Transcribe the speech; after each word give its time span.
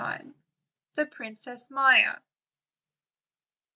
THE 0.95 1.05
PKINCESS 1.05 1.69
MAIA. 1.69 2.23